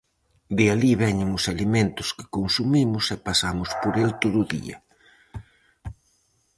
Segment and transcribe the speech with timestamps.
[0.57, 4.77] De alí veñen os alimentos que consumimos e pasamos por el todo o día.